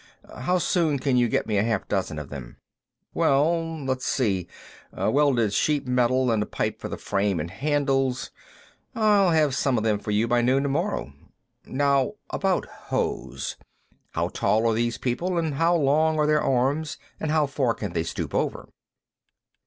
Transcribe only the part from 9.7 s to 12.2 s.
of them for you by noon tomorrow. Now,